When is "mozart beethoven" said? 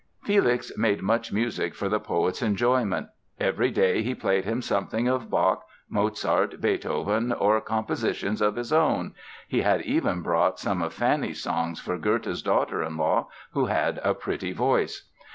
5.91-7.31